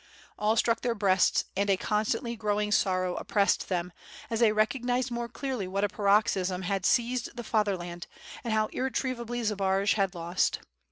[0.39, 3.93] All struck their breasts and a constantly growing sorrow oppressed them,
[4.31, 8.07] as they recognized more clearly what a paroxysm had seized the Fatherland
[8.43, 10.57] and how irretrievably Zbaraj had lost.